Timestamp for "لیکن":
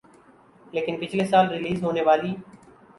0.73-0.97